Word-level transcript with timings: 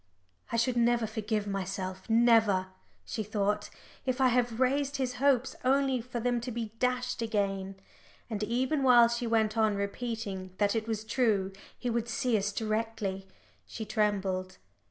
"I 0.51 0.57
should 0.57 0.77
never 0.77 1.05
forgive 1.05 1.45
myself, 1.45 2.09
never," 2.09 2.69
she 3.05 3.21
thought, 3.21 3.69
"if 4.03 4.19
I 4.19 4.29
have 4.29 4.59
raised 4.59 4.97
his 4.97 5.17
hopes 5.17 5.55
only 5.63 6.01
for 6.01 6.19
them 6.19 6.41
to 6.41 6.49
be 6.51 6.71
dashed 6.79 7.21
again;" 7.21 7.75
and 8.27 8.41
even 8.41 8.81
while 8.81 9.09
she 9.09 9.27
went 9.27 9.55
on 9.59 9.75
repeating 9.75 10.55
that 10.57 10.75
it 10.75 10.87
was 10.87 11.03
true, 11.03 11.53
he 11.77 11.91
would 11.91 12.09
see 12.09 12.35
us 12.35 12.51
directly, 12.51 13.27
she 13.67 13.85
trembled. 13.85 14.57